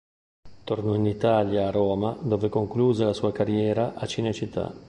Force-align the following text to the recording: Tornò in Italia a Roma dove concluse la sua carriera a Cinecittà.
Tornò 0.63 0.95
in 0.95 1.05
Italia 1.05 1.67
a 1.67 1.69
Roma 1.69 2.17
dove 2.19 2.49
concluse 2.49 3.03
la 3.05 3.13
sua 3.13 3.31
carriera 3.31 3.93
a 3.93 4.07
Cinecittà. 4.07 4.73